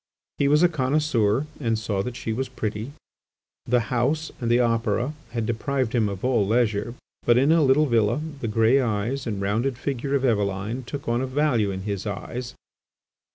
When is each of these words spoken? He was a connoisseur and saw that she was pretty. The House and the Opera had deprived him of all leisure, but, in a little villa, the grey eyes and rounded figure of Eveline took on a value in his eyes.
He 0.39 0.47
was 0.47 0.63
a 0.63 0.67
connoisseur 0.67 1.45
and 1.59 1.77
saw 1.77 2.01
that 2.01 2.15
she 2.15 2.33
was 2.33 2.49
pretty. 2.49 2.93
The 3.67 3.81
House 3.93 4.31
and 4.41 4.49
the 4.49 4.59
Opera 4.59 5.13
had 5.29 5.45
deprived 5.45 5.93
him 5.93 6.09
of 6.09 6.25
all 6.25 6.43
leisure, 6.47 6.95
but, 7.23 7.37
in 7.37 7.51
a 7.51 7.61
little 7.61 7.85
villa, 7.85 8.19
the 8.39 8.47
grey 8.47 8.81
eyes 8.81 9.27
and 9.27 9.39
rounded 9.39 9.77
figure 9.77 10.15
of 10.15 10.25
Eveline 10.25 10.85
took 10.85 11.07
on 11.07 11.21
a 11.21 11.27
value 11.27 11.69
in 11.69 11.83
his 11.83 12.07
eyes. 12.07 12.55